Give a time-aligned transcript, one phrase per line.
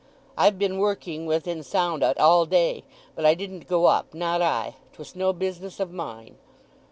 [0.35, 2.83] I've been working within sound o't all day,
[3.15, 4.77] but I didn't go up—not I.
[4.93, 6.37] 'Twas no business of mine."